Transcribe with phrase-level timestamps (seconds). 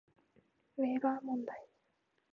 [0.79, 1.67] ウェーバー問題